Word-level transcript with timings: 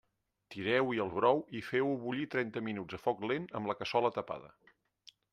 Tireu-hi 0.53 1.01
el 1.03 1.09
brou 1.17 1.41
i 1.59 1.59
feu-ho 1.67 1.91
bullir 2.05 2.25
trenta 2.35 2.63
minuts 2.69 2.97
a 2.99 2.99
foc 3.03 3.21
lent 3.33 3.45
amb 3.61 3.71
la 3.73 3.75
cassola 3.83 4.11
tapada. 4.17 4.49